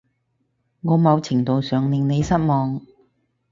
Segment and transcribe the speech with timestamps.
[0.81, 2.83] 我某程度上令你失望